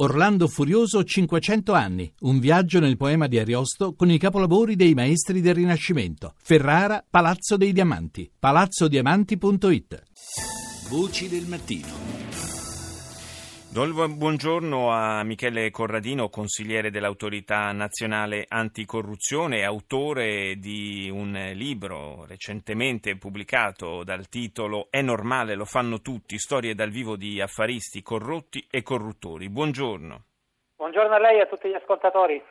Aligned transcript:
Orlando 0.00 0.46
Furioso 0.46 1.02
500 1.02 1.72
anni, 1.72 2.12
un 2.20 2.38
viaggio 2.38 2.78
nel 2.78 2.96
poema 2.96 3.26
di 3.26 3.36
Ariosto 3.36 3.94
con 3.94 4.08
i 4.12 4.16
capolavori 4.16 4.76
dei 4.76 4.94
maestri 4.94 5.40
del 5.40 5.56
Rinascimento. 5.56 6.34
Ferrara, 6.40 7.04
Palazzo 7.08 7.56
dei 7.56 7.72
Diamanti, 7.72 8.30
palazzodiamanti.it. 8.38 10.02
Voci 10.88 11.28
del 11.28 11.46
mattino. 11.46 12.17
Do 13.78 13.84
il 13.84 13.92
buongiorno 13.92 14.90
a 14.90 15.22
Michele 15.22 15.70
Corradino, 15.70 16.30
consigliere 16.30 16.90
dell'autorità 16.90 17.70
nazionale 17.70 18.44
anticorruzione, 18.48 19.62
autore 19.62 20.56
di 20.56 21.08
un 21.08 21.52
libro 21.54 22.24
recentemente 22.26 23.16
pubblicato 23.16 24.02
dal 24.02 24.28
titolo 24.28 24.88
È 24.90 25.00
normale, 25.00 25.54
lo 25.54 25.64
fanno 25.64 26.00
tutti, 26.00 26.40
storie 26.40 26.74
dal 26.74 26.90
vivo 26.90 27.14
di 27.14 27.40
affaristi 27.40 28.02
corrotti 28.02 28.66
e 28.68 28.82
corruttori. 28.82 29.48
Buongiorno. 29.48 30.24
Buongiorno 30.74 31.14
a 31.14 31.20
lei 31.20 31.38
e 31.38 31.42
a 31.42 31.46
tutti 31.46 31.68
gli 31.68 31.74
ascoltatori. 31.74 32.42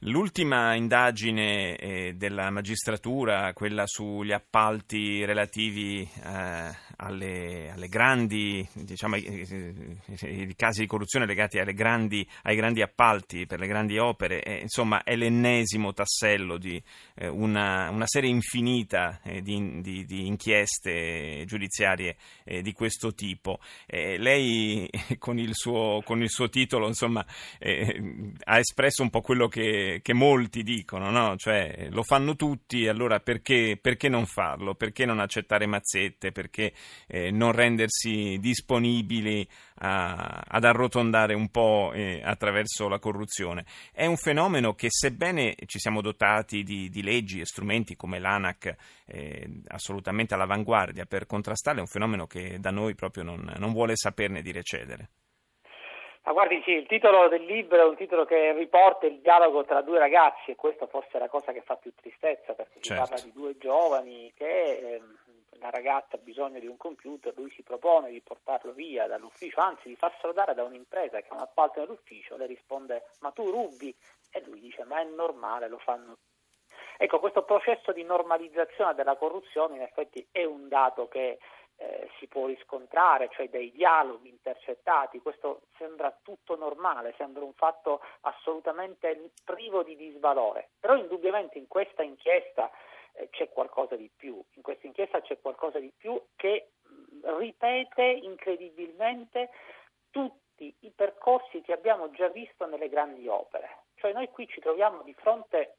L'ultima 0.00 0.74
indagine 0.74 1.76
eh, 1.76 2.12
della 2.14 2.50
magistratura, 2.50 3.54
quella 3.54 3.86
sugli 3.86 4.32
appalti 4.32 5.24
relativi 5.24 6.02
eh, 6.02 6.91
alle, 7.02 7.70
alle, 7.70 7.88
grandi, 7.88 8.66
diciamo, 8.72 9.16
i, 9.16 9.24
i, 9.26 10.48
i, 10.48 10.54
casi 10.54 10.80
di 10.80 10.86
corruzione 10.86 11.26
legati 11.26 11.60
grandi, 11.74 12.26
ai 12.42 12.56
grandi 12.56 12.82
appalti 12.82 13.46
per 13.46 13.58
le 13.58 13.66
grandi 13.66 13.98
opere, 13.98 14.42
eh, 14.42 14.60
insomma 14.60 15.02
è 15.02 15.16
l'ennesimo 15.16 15.92
tassello 15.92 16.58
di 16.58 16.82
eh, 17.16 17.28
una, 17.28 17.90
una, 17.90 18.06
serie 18.06 18.30
infinita 18.30 19.20
eh, 19.22 19.42
di, 19.42 19.80
di, 19.80 20.04
di, 20.04 20.26
inchieste 20.26 21.44
giudiziarie 21.46 22.16
eh, 22.44 22.62
di 22.62 22.72
questo 22.72 23.14
tipo. 23.14 23.58
lei 23.86 24.88
con 25.18 25.38
il, 25.38 25.54
suo, 25.54 26.02
con 26.04 26.22
il, 26.22 26.30
suo, 26.30 26.48
titolo 26.48 26.86
insomma, 26.86 27.24
ha 28.44 28.58
espresso 28.58 29.02
un 29.02 29.10
po' 29.10 29.20
quello 29.20 29.48
che 29.48 29.92
che, 30.02 30.12
molti 30.12 30.62
dicono, 30.62 31.10
no? 31.10 31.36
Cioè, 31.36 31.88
lo 31.90 32.02
fanno 32.02 32.36
tutti, 32.36 32.86
allora 32.86 33.20
perché, 33.20 33.78
perché 33.80 34.08
non 34.08 34.26
farlo? 34.26 34.74
Perché 34.74 35.04
non 35.04 35.20
accettare 35.20 35.66
mazzette? 35.66 36.32
Perché 36.32 36.72
eh, 37.06 37.30
non 37.30 37.52
rendersi 37.52 38.38
disponibili 38.38 39.46
a, 39.80 40.42
ad 40.46 40.64
arrotondare 40.64 41.34
un 41.34 41.50
po' 41.50 41.92
eh, 41.94 42.20
attraverso 42.24 42.88
la 42.88 42.98
corruzione? 42.98 43.64
È 43.92 44.06
un 44.06 44.16
fenomeno 44.16 44.74
che, 44.74 44.88
sebbene 44.90 45.54
ci 45.66 45.78
siamo 45.78 46.00
dotati 46.00 46.62
di, 46.62 46.88
di 46.88 47.02
leggi 47.02 47.40
e 47.40 47.46
strumenti 47.46 47.96
come 47.96 48.18
l'ANAC 48.18 48.74
eh, 49.06 49.48
assolutamente 49.68 50.34
all'avanguardia 50.34 51.04
per 51.04 51.26
contrastare, 51.26 51.78
è 51.78 51.80
un 51.80 51.86
fenomeno 51.86 52.26
che 52.26 52.58
da 52.58 52.70
noi 52.70 52.94
proprio 52.94 53.22
non, 53.22 53.52
non 53.58 53.72
vuole 53.72 53.96
saperne 53.96 54.42
di 54.42 54.52
recedere. 54.52 55.08
Ma 56.24 56.32
guardi, 56.32 56.62
sì, 56.64 56.70
il 56.70 56.86
titolo 56.86 57.26
del 57.26 57.44
libro 57.44 57.80
è 57.80 57.84
un 57.84 57.96
titolo 57.96 58.24
che 58.24 58.52
riporta 58.52 59.06
il 59.06 59.18
dialogo 59.20 59.64
tra 59.64 59.82
due 59.82 59.98
ragazzi 59.98 60.52
e 60.52 60.54
questa 60.54 60.86
forse 60.86 61.10
è 61.16 61.18
la 61.18 61.28
cosa 61.28 61.52
che 61.52 61.62
fa 61.62 61.74
più 61.74 61.92
tristezza 61.96 62.52
perché 62.52 62.80
certo. 62.80 63.04
si 63.04 63.10
parla 63.10 63.24
di 63.24 63.32
due 63.32 63.58
giovani 63.58 64.32
che 64.36 64.44
eh, 64.44 65.02
ragazza 65.72 66.16
ha 66.16 66.20
bisogno 66.22 66.60
di 66.60 66.66
un 66.66 66.76
computer, 66.76 67.32
lui 67.36 67.50
si 67.50 67.62
propone 67.62 68.10
di 68.10 68.20
portarlo 68.20 68.72
via 68.72 69.06
dall'ufficio, 69.06 69.60
anzi 69.60 69.88
di 69.88 69.96
farselo 69.96 70.32
dare 70.32 70.54
da 70.54 70.62
un'impresa 70.62 71.20
che 71.20 71.28
ha 71.30 71.34
un 71.34 71.40
appalto 71.40 71.80
nell'ufficio, 71.80 72.36
le 72.36 72.46
risponde 72.46 73.04
ma 73.20 73.30
tu 73.30 73.50
rubi? 73.50 73.94
E 74.30 74.42
lui 74.44 74.60
dice 74.60 74.84
ma 74.84 75.00
è 75.00 75.04
normale, 75.04 75.68
lo 75.68 75.78
fanno. 75.78 76.18
Ecco, 76.98 77.18
questo 77.18 77.42
processo 77.42 77.92
di 77.92 78.04
normalizzazione 78.04 78.94
della 78.94 79.16
corruzione 79.16 79.76
in 79.76 79.82
effetti 79.82 80.24
è 80.30 80.44
un 80.44 80.68
dato 80.68 81.08
che 81.08 81.38
eh, 81.76 82.08
si 82.18 82.26
può 82.28 82.46
riscontrare, 82.46 83.28
cioè 83.32 83.48
dei 83.48 83.72
dialoghi 83.72 84.28
intercettati, 84.28 85.20
questo 85.20 85.62
sembra 85.78 86.16
tutto 86.22 86.56
normale, 86.56 87.14
sembra 87.16 87.42
un 87.42 87.54
fatto 87.54 88.00
assolutamente 88.20 89.30
privo 89.44 89.82
di 89.82 89.96
disvalore, 89.96 90.70
però 90.78 90.96
indubbiamente 90.96 91.58
in 91.58 91.66
questa 91.66 92.02
inchiesta 92.02 92.70
eh, 93.12 93.28
c'è 93.30 93.48
qualcosa 93.50 93.96
di 93.96 94.10
più, 94.14 94.42
in 94.54 94.62
questa 94.62 94.86
inchiesta 94.86 95.20
c'è 95.20 95.40
qualcosa 95.40 95.78
di 95.78 95.92
più 95.96 96.20
che 96.36 96.72
mh, 96.82 97.38
ripete 97.38 98.02
incredibilmente 98.02 99.50
tutti 100.10 100.74
i 100.80 100.90
percorsi 100.90 101.60
che 101.60 101.72
abbiamo 101.72 102.10
già 102.10 102.28
visto 102.28 102.66
nelle 102.66 102.88
grandi 102.88 103.26
opere, 103.28 103.84
cioè 103.96 104.12
noi 104.12 104.28
qui 104.28 104.46
ci 104.48 104.60
troviamo 104.60 105.02
di 105.02 105.14
fronte 105.14 105.76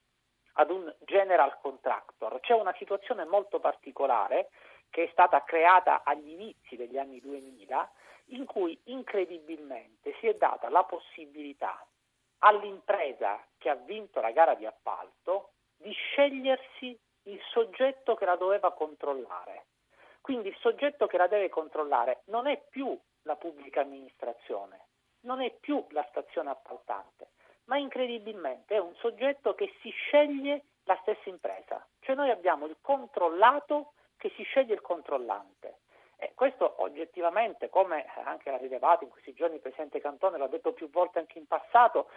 ad 0.53 0.69
un 0.69 0.93
general 1.05 1.57
contractor, 1.61 2.39
c'è 2.39 2.53
una 2.53 2.73
situazione 2.77 3.25
molto 3.25 3.59
particolare 3.59 4.49
che 4.89 5.05
è 5.05 5.09
stata 5.11 5.43
creata 5.43 6.03
agli 6.03 6.29
inizi 6.29 6.75
degli 6.75 6.97
anni 6.97 7.19
2000, 7.19 7.91
in 8.27 8.45
cui 8.45 8.79
incredibilmente 8.85 10.15
si 10.19 10.27
è 10.27 10.35
data 10.35 10.69
la 10.69 10.83
possibilità 10.83 11.85
all'impresa 12.39 13.43
che 13.57 13.69
ha 13.69 13.75
vinto 13.75 14.21
la 14.21 14.31
gara 14.31 14.53
di 14.53 14.65
appalto 14.65 15.53
di 15.77 15.91
scegliersi 15.91 16.97
il 17.23 17.39
soggetto 17.51 18.15
che 18.15 18.25
la 18.25 18.35
doveva 18.35 18.73
controllare. 18.73 19.65
Quindi 20.21 20.49
il 20.49 20.57
soggetto 20.59 21.07
che 21.07 21.17
la 21.17 21.27
deve 21.27 21.49
controllare 21.49 22.21
non 22.25 22.47
è 22.47 22.61
più 22.69 22.97
la 23.23 23.35
pubblica 23.35 23.81
amministrazione, 23.81 24.87
non 25.21 25.41
è 25.41 25.51
più 25.51 25.85
la 25.89 26.05
stazione 26.09 26.49
appaltante, 26.49 27.31
ma 27.65 27.77
incredibilmente 27.77 28.75
è 28.75 28.79
un 28.79 28.95
soggetto 28.95 29.53
che 29.53 29.73
si 29.81 29.89
sceglie 29.89 30.63
la 30.83 30.97
stessa 31.01 31.29
impresa. 31.29 31.85
Cioè 31.99 32.15
noi 32.15 32.29
abbiamo 32.29 32.65
il 32.65 32.77
controllato 32.81 33.93
che 34.17 34.31
si 34.35 34.43
sceglie 34.43 34.73
il 34.73 34.81
controllante. 34.81 35.79
E 36.15 36.31
questo 36.35 36.75
oggettivamente, 36.81 37.69
come 37.69 38.05
anche 38.23 38.49
ha 38.49 38.55
rilevato 38.57 39.03
in 39.03 39.09
questi 39.09 39.33
giorni 39.33 39.55
il 39.55 39.61
Presidente 39.61 39.99
Cantone, 39.99 40.37
l'ha 40.37 40.47
detto 40.47 40.71
più 40.71 40.89
volte 40.89 41.19
anche 41.19 41.37
in 41.37 41.47
passato, 41.47 42.09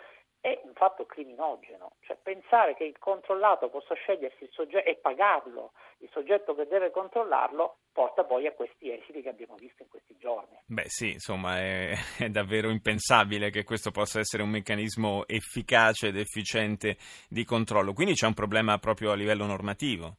è 0.46 0.60
un 0.62 0.74
fatto 0.74 1.06
criminogeno. 1.06 1.96
Cioè 2.02 2.16
pensare 2.22 2.76
che 2.76 2.84
il 2.84 2.96
controllato 3.00 3.68
possa 3.68 3.94
scegliersi 3.94 4.44
il 4.44 4.50
soggetto 4.52 4.88
e 4.88 4.94
pagarlo, 4.94 5.72
il 5.98 6.08
soggetto 6.12 6.54
che 6.54 6.68
deve 6.68 6.92
controllarlo, 6.92 7.78
porta 7.90 8.22
poi 8.22 8.46
a 8.46 8.52
questi 8.52 8.92
esiti 8.92 9.22
che 9.22 9.28
abbiamo 9.28 9.56
visto 9.56 9.82
in 9.82 9.88
questi 9.88 10.16
giorni. 10.16 10.56
Beh 10.64 10.86
sì, 10.86 11.10
insomma 11.10 11.58
è, 11.58 11.94
è 12.22 12.28
davvero 12.28 12.70
impensabile 12.70 13.50
che 13.50 13.64
questo 13.64 13.90
possa 13.90 14.20
essere 14.20 14.44
un 14.44 14.50
meccanismo 14.50 15.26
efficace 15.26 16.08
ed 16.08 16.16
efficiente 16.16 16.96
di 17.28 17.44
controllo. 17.44 17.92
Quindi 17.92 18.14
c'è 18.14 18.28
un 18.28 18.34
problema 18.34 18.78
proprio 18.78 19.10
a 19.10 19.16
livello 19.16 19.46
normativo. 19.46 20.18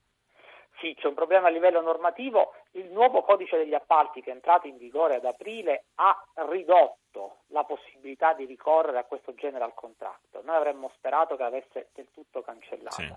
Sì, 0.79 0.93
c'è 0.93 1.07
un 1.07 1.15
problema 1.15 1.47
a 1.47 1.51
livello 1.51 1.81
normativo. 1.81 2.53
Il 2.77 2.91
nuovo 2.91 3.23
codice 3.23 3.57
degli 3.57 3.73
appalti 3.73 4.21
che 4.21 4.29
è 4.29 4.33
entrato 4.33 4.67
in 4.67 4.77
vigore 4.77 5.15
ad 5.15 5.25
aprile 5.25 5.85
ha 5.95 6.15
ridotto 6.47 7.39
la 7.47 7.63
possibilità 7.63 8.33
di 8.33 8.45
ricorrere 8.45 8.99
a 8.99 9.03
questo 9.03 9.33
general 9.33 9.73
contractor. 9.73 10.43
Noi 10.43 10.57
avremmo 10.57 10.91
sperato 10.93 11.35
che 11.35 11.43
avesse 11.43 11.89
del 11.95 12.07
tutto 12.11 12.43
cancellato. 12.43 12.95
Sì. 12.95 13.11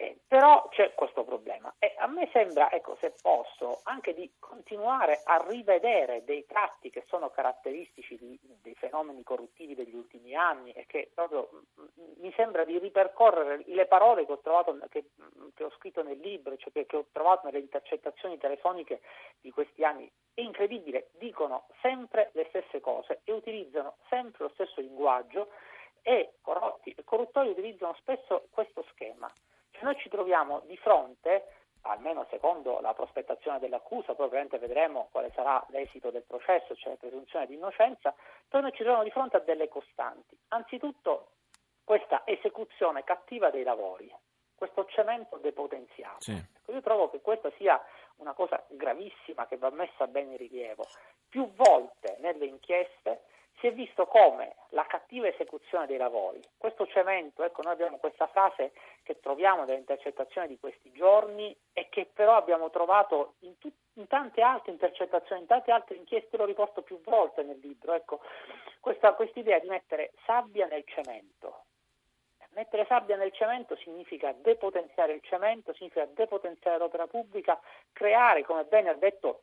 Eh, 0.00 0.16
però 0.28 0.68
c'è 0.68 0.94
questo 0.94 1.24
problema 1.24 1.74
e 1.80 1.92
a 1.98 2.06
me 2.06 2.28
sembra, 2.32 2.70
ecco, 2.70 2.96
se 3.00 3.14
posso, 3.20 3.80
anche 3.82 4.14
di 4.14 4.30
continuare 4.38 5.22
a 5.24 5.44
rivedere 5.48 6.22
dei 6.22 6.46
tratti 6.46 6.88
che 6.88 7.02
sono 7.08 7.30
caratteristici 7.30 8.16
di, 8.16 8.38
dei 8.62 8.76
fenomeni 8.76 9.24
corruttivi 9.24 9.74
degli 9.74 9.96
ultimi 9.96 10.36
anni 10.36 10.70
e 10.70 10.86
che 10.86 11.10
proprio 11.12 11.48
mm, 11.50 11.86
mi 12.20 12.32
sembra 12.36 12.64
di 12.64 12.78
ripercorrere 12.78 13.64
le 13.66 13.86
parole 13.86 14.24
che 14.24 14.30
ho, 14.30 14.38
trovato, 14.38 14.78
che, 14.88 15.06
mm, 15.20 15.48
che 15.52 15.64
ho 15.64 15.70
scritto 15.70 16.04
nel 16.04 16.20
libro, 16.20 16.56
cioè 16.58 16.70
che, 16.70 16.86
che 16.86 16.96
ho 16.96 17.06
trovato 17.10 17.46
nelle 17.46 17.58
intercettazioni 17.58 18.38
telefoniche 18.38 19.00
di 19.40 19.50
questi 19.50 19.82
anni. 19.82 20.08
È 20.32 20.42
incredibile, 20.42 21.08
dicono 21.18 21.66
sempre 21.82 22.30
le 22.34 22.46
stesse 22.50 22.78
cose 22.78 23.22
e 23.24 23.32
utilizzano 23.32 23.96
sempre 24.08 24.44
lo 24.44 24.50
stesso 24.54 24.80
linguaggio 24.80 25.48
e 26.02 26.34
corrotti 26.40 26.94
e 26.96 27.02
corruttori 27.02 27.48
utilizzano 27.48 27.96
spesso 27.98 28.46
questo 28.52 28.84
schema. 28.92 29.28
Noi 29.80 29.96
ci 29.98 30.08
troviamo 30.08 30.60
di 30.66 30.76
fronte, 30.76 31.46
almeno 31.82 32.26
secondo 32.30 32.80
la 32.80 32.94
prospettazione 32.94 33.58
dell'accusa, 33.58 34.14
poi 34.14 34.26
ovviamente 34.26 34.58
vedremo 34.58 35.08
quale 35.10 35.30
sarà 35.34 35.64
l'esito 35.68 36.10
del 36.10 36.24
processo, 36.26 36.74
cioè 36.74 36.92
la 36.92 36.98
presunzione 36.98 37.46
di 37.46 37.54
innocenza, 37.54 38.14
poi 38.48 38.62
noi 38.62 38.72
ci 38.72 38.78
troviamo 38.78 39.04
di 39.04 39.10
fronte 39.10 39.36
a 39.36 39.40
delle 39.40 39.68
costanti. 39.68 40.36
Anzitutto 40.48 41.30
questa 41.84 42.22
esecuzione 42.24 43.04
cattiva 43.04 43.50
dei 43.50 43.62
lavori, 43.62 44.12
questo 44.54 44.84
cemento 44.86 45.36
depotenziato. 45.38 46.20
Sì. 46.20 46.32
Ecco, 46.32 46.72
io 46.72 46.80
trovo 46.82 47.08
che 47.08 47.20
questa 47.20 47.50
sia 47.56 47.82
una 48.16 48.32
cosa 48.34 48.62
gravissima 48.68 49.46
che 49.46 49.56
va 49.56 49.70
messa 49.70 50.06
bene 50.06 50.32
in 50.32 50.36
rilievo. 50.36 50.84
Più 51.28 51.50
volte 51.54 52.16
nelle 52.20 52.46
inchieste 52.46 52.87
come 54.08 54.56
la 54.70 54.84
cattiva 54.86 55.28
esecuzione 55.28 55.86
dei 55.86 55.98
lavori, 55.98 56.40
questo 56.56 56.86
cemento, 56.86 57.44
ecco 57.44 57.62
noi 57.62 57.72
abbiamo 57.72 57.98
questa 57.98 58.26
frase 58.26 58.72
che 59.02 59.20
troviamo 59.20 59.64
nelle 59.64 59.78
intercettazioni 59.78 60.48
di 60.48 60.58
questi 60.58 60.90
giorni 60.92 61.56
e 61.72 61.88
che 61.88 62.10
però 62.12 62.34
abbiamo 62.36 62.70
trovato 62.70 63.34
in, 63.40 63.56
tut- 63.58 63.76
in 63.94 64.06
tante 64.06 64.40
altre 64.42 64.72
intercettazioni, 64.72 65.42
in 65.42 65.46
tante 65.46 65.70
altre 65.70 65.96
inchieste, 65.96 66.36
l'ho 66.36 66.44
riposto 66.44 66.82
più 66.82 67.00
volte 67.02 67.42
nel 67.42 67.58
libro, 67.60 67.92
ecco, 67.92 68.20
questa 68.80 69.14
idea 69.34 69.58
di 69.58 69.68
mettere 69.68 70.12
sabbia 70.24 70.66
nel 70.66 70.84
cemento. 70.86 71.64
Mettere 72.52 72.86
sabbia 72.86 73.16
nel 73.16 73.32
cemento 73.32 73.76
significa 73.76 74.32
depotenziare 74.32 75.12
il 75.12 75.22
cemento, 75.22 75.72
significa 75.74 76.06
depotenziare 76.06 76.78
l'opera 76.78 77.06
pubblica, 77.06 77.60
creare, 77.92 78.42
come 78.42 78.64
bene 78.64 78.88
ha 78.88 78.94
detto 78.94 79.42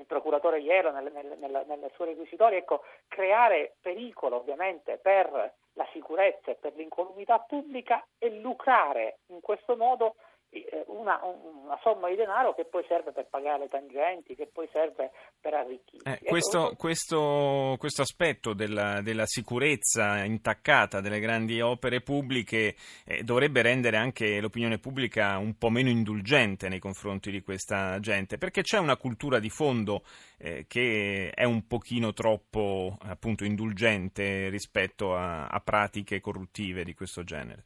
il 0.00 0.06
procuratore 0.06 0.60
Iero 0.60 0.90
nel, 0.90 1.10
nel, 1.12 1.36
nel, 1.38 1.64
nel 1.66 1.90
suo 1.94 2.06
requisitorio, 2.06 2.58
ecco, 2.58 2.82
creare 3.06 3.76
pericolo 3.80 4.36
ovviamente 4.36 4.98
per 4.98 5.54
la 5.74 5.86
sicurezza 5.92 6.50
e 6.50 6.56
per 6.56 6.74
l'incolumità 6.74 7.38
pubblica 7.40 8.04
e 8.18 8.30
lucrare 8.30 9.18
in 9.26 9.40
questo 9.40 9.76
modo 9.76 10.16
eh, 10.50 10.84
una, 10.86 11.20
una, 11.22 11.78
somma 11.82 12.08
di 12.08 12.16
denaro 12.16 12.54
che 12.54 12.64
poi 12.64 12.84
serve 12.88 13.12
per 13.12 13.26
pagare 13.26 13.60
le 13.60 13.68
tangenti, 13.68 14.34
che 14.34 14.46
poi 14.46 14.68
serve. 14.72 15.12
Eh, 16.14 16.24
questo, 16.24 16.74
questo, 16.76 17.76
questo, 17.78 18.02
aspetto 18.02 18.52
della, 18.52 19.00
della, 19.02 19.26
sicurezza 19.26 20.24
intaccata 20.24 21.00
delle 21.00 21.20
grandi 21.20 21.60
opere 21.60 22.00
pubbliche 22.00 22.74
eh, 23.04 23.22
dovrebbe 23.22 23.62
rendere 23.62 23.96
anche 23.96 24.40
l'opinione 24.40 24.78
pubblica 24.78 25.38
un 25.38 25.56
po' 25.56 25.68
meno 25.70 25.88
indulgente 25.88 26.68
nei 26.68 26.78
confronti 26.78 27.30
di 27.30 27.42
questa 27.42 28.00
gente, 28.00 28.38
perché 28.38 28.62
c'è 28.62 28.78
una 28.78 28.96
cultura 28.96 29.38
di 29.38 29.50
fondo 29.50 30.02
eh, 30.38 30.64
che 30.66 31.30
è 31.34 31.44
un 31.44 31.66
pochino 31.66 32.12
troppo 32.12 32.96
appunto 33.02 33.44
indulgente 33.44 34.48
rispetto 34.48 35.14
a, 35.14 35.46
a 35.46 35.60
pratiche 35.60 36.20
corruttive 36.20 36.84
di 36.84 36.94
questo 36.94 37.24
genere. 37.24 37.64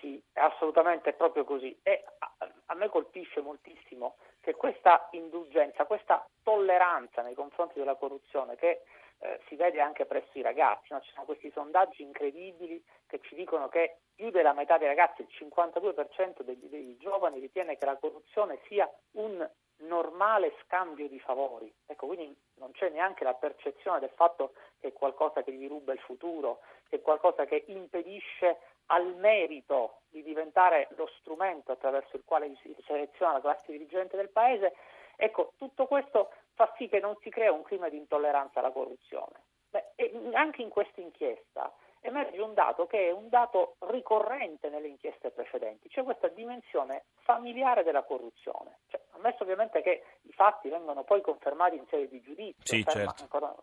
Sì, 0.00 0.22
assolutamente 0.34 1.10
è 1.10 1.14
proprio 1.14 1.44
così. 1.44 1.76
E 1.82 2.04
a, 2.18 2.48
a 2.66 2.74
me 2.74 2.88
colpisce 2.88 3.40
moltissimo 3.40 4.16
che 4.48 4.54
questa 4.54 5.08
indulgenza, 5.10 5.84
questa 5.84 6.26
tolleranza 6.42 7.20
nei 7.20 7.34
confronti 7.34 7.78
della 7.78 7.96
corruzione 7.96 8.56
che 8.56 8.80
eh, 9.18 9.40
si 9.46 9.56
vede 9.56 9.78
anche 9.78 10.06
presso 10.06 10.38
i 10.38 10.40
ragazzi, 10.40 10.86
no? 10.88 11.02
ci 11.02 11.10
sono 11.12 11.26
questi 11.26 11.50
sondaggi 11.50 12.02
incredibili 12.02 12.82
che 13.06 13.20
ci 13.20 13.34
dicono 13.34 13.68
che 13.68 13.98
più 14.14 14.30
della 14.30 14.54
metà 14.54 14.78
dei 14.78 14.88
ragazzi, 14.88 15.20
il 15.20 15.28
52% 15.38 16.40
degli, 16.40 16.64
dei 16.68 16.96
giovani 16.96 17.40
ritiene 17.40 17.76
che 17.76 17.84
la 17.84 17.98
corruzione 17.98 18.58
sia 18.68 18.90
un 19.16 19.46
normale 19.80 20.54
scambio 20.64 21.08
di 21.08 21.20
favori. 21.20 21.70
Ecco, 21.84 22.06
quindi 22.06 22.34
non 22.54 22.72
c'è 22.72 22.88
neanche 22.88 23.24
la 23.24 23.34
percezione 23.34 24.00
del 24.00 24.12
fatto 24.14 24.54
che 24.80 24.88
è 24.88 24.92
qualcosa 24.94 25.42
che 25.42 25.52
gli 25.52 25.68
ruba 25.68 25.92
il 25.92 26.00
futuro, 26.00 26.60
che 26.88 26.96
è 26.96 27.02
qualcosa 27.02 27.44
che 27.44 27.64
impedisce 27.66 28.58
al 28.90 29.14
merito 29.16 30.00
di 30.08 30.22
diventare 30.22 30.88
lo 30.96 31.06
strumento 31.18 31.72
attraverso 31.72 32.16
il 32.16 32.22
quale 32.24 32.54
si 32.62 32.74
seleziona 32.86 33.34
la 33.34 33.40
classe 33.40 33.72
dirigente 33.72 34.16
del 34.16 34.30
Paese, 34.30 34.74
ecco, 35.16 35.52
tutto 35.56 35.86
questo 35.86 36.30
fa 36.54 36.72
sì 36.76 36.88
che 36.88 37.00
non 37.00 37.16
si 37.20 37.30
crea 37.30 37.52
un 37.52 37.62
clima 37.62 37.88
di 37.88 37.96
intolleranza 37.96 38.60
alla 38.60 38.70
corruzione. 38.70 39.44
Beh, 39.70 39.84
anche 40.32 40.62
in 40.62 40.70
questa 40.70 41.00
inchiesta 41.00 41.72
emerge 42.00 42.40
un 42.40 42.54
dato 42.54 42.86
che 42.86 43.08
è 43.08 43.10
un 43.10 43.28
dato 43.28 43.76
ricorrente 43.80 44.70
nelle 44.70 44.88
inchieste 44.88 45.30
precedenti, 45.30 45.90
cioè 45.90 46.04
questa 46.04 46.28
dimensione 46.28 47.04
familiare 47.28 47.82
della 47.82 48.04
corruzione. 48.04 48.78
Cioè, 48.88 49.02
ammesso 49.10 49.42
ovviamente 49.42 49.82
che 49.82 50.02
i 50.22 50.32
fatti 50.32 50.70
vengono 50.70 51.04
poi 51.04 51.20
confermati 51.20 51.76
in 51.76 51.84
sede 51.90 52.08
di 52.08 52.22
giudizio, 52.22 52.62
sì, 52.64 52.82
certo. 52.82 53.22
ancora, 53.22 53.54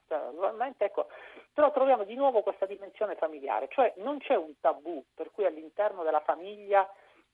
ecco, 0.78 1.08
però 1.52 1.72
troviamo 1.72 2.04
di 2.04 2.14
nuovo 2.14 2.44
questa 2.44 2.68
dimensione 2.68 3.16
familiare, 3.16 3.68
cioè 3.70 3.92
non 3.98 4.20
c'è 4.20 4.36
un 4.36 4.60
tabù 4.60 5.04
per 5.16 5.32
cui 5.32 5.46
all'interno 5.46 6.04
della 6.04 6.20
famiglia 6.20 6.88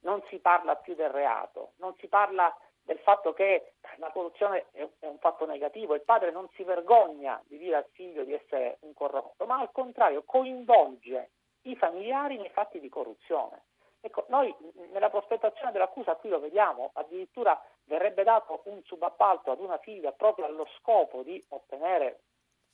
non 0.03 0.23
si 0.29 0.37
parla 0.37 0.77
più 0.77 0.95
del 0.95 1.09
reato, 1.09 1.73
non 1.79 1.93
si 1.97 2.07
parla 2.07 2.55
del 2.81 2.99
fatto 2.99 3.33
che 3.33 3.73
la 3.97 4.09
corruzione 4.11 4.67
è 4.71 4.87
un 5.01 5.19
fatto 5.19 5.45
negativo, 5.45 5.95
il 5.95 6.03
padre 6.03 6.31
non 6.31 6.47
si 6.55 6.63
vergogna 6.63 7.41
di 7.45 7.57
dire 7.57 7.75
al 7.75 7.87
figlio 7.91 8.23
di 8.23 8.33
essere 8.33 8.77
un 8.81 8.93
corrotto, 8.93 9.45
ma 9.45 9.59
al 9.59 9.71
contrario 9.73 10.23
coinvolge 10.23 11.31
i 11.63 11.75
familiari 11.75 12.37
nei 12.37 12.49
fatti 12.51 12.79
di 12.79 12.87
corruzione. 12.87 13.63
Ecco, 14.03 14.25
noi 14.29 14.53
nella 14.91 15.09
prospettazione 15.09 15.71
dell'accusa 15.71 16.15
qui 16.15 16.29
lo 16.29 16.39
vediamo, 16.39 16.91
addirittura 16.93 17.59
verrebbe 17.85 18.23
dato 18.23 18.61
un 18.65 18.81
subappalto 18.83 19.51
ad 19.51 19.59
una 19.59 19.77
figlia 19.79 20.11
proprio 20.11 20.45
allo 20.45 20.67
scopo 20.77 21.23
di 21.23 21.43
ottenere, 21.49 22.21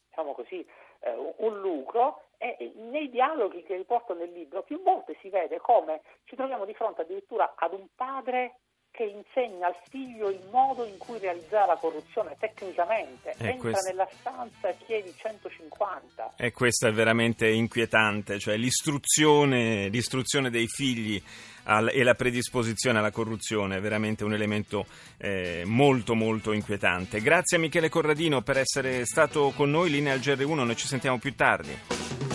diciamo 0.09 0.33
così, 0.33 0.67
eh, 0.99 1.33
un 1.37 1.59
lucro. 1.59 2.21
E 2.39 2.71
nei 2.75 3.09
dialoghi 3.09 3.63
che 3.63 3.75
riporto 3.75 4.13
nel 4.13 4.31
libro 4.31 4.61
più 4.61 4.83
volte 4.83 5.17
si 5.21 5.29
vede 5.29 5.59
come 5.59 6.01
ci 6.25 6.35
troviamo 6.35 6.65
di 6.65 6.73
fronte 6.75 7.01
addirittura 7.01 7.55
ad 7.55 7.73
un 7.73 7.87
padre 7.95 8.59
che 8.97 9.03
insegna 9.03 9.67
al 9.67 9.75
figlio 9.89 10.29
il 10.29 10.41
modo 10.51 10.83
in 10.83 10.97
cui 10.97 11.19
realizzare 11.19 11.67
la 11.67 11.75
corruzione 11.75 12.35
tecnicamente. 12.39 13.35
E 13.37 13.49
Entra 13.49 13.69
questo... 13.69 13.89
nella 13.91 14.07
stanza 14.11 14.69
e 14.69 14.75
chiedi 14.87 15.13
150. 15.15 16.33
E 16.35 16.51
questo 16.51 16.87
è 16.87 16.91
veramente 16.91 17.47
inquietante, 17.47 18.39
cioè 18.39 18.57
l'istruzione, 18.57 19.87
l'istruzione 19.89 20.49
dei 20.49 20.65
figli 20.67 21.21
al, 21.65 21.91
e 21.93 22.01
la 22.01 22.15
predisposizione 22.15 22.97
alla 22.97 23.11
corruzione 23.11 23.77
è 23.77 23.81
veramente 23.81 24.23
un 24.23 24.33
elemento 24.33 24.87
eh, 25.17 25.61
molto 25.65 26.15
molto 26.15 26.51
inquietante. 26.51 27.21
Grazie 27.21 27.57
a 27.57 27.59
Michele 27.59 27.89
Corradino 27.89 28.41
per 28.41 28.57
essere 28.57 29.05
stato 29.05 29.53
con 29.55 29.69
noi, 29.69 29.91
linea 29.91 30.13
al 30.13 30.19
GR1, 30.19 30.63
noi 30.63 30.75
ci 30.75 30.87
sentiamo 30.87 31.19
più 31.19 31.35
tardi. 31.35 32.26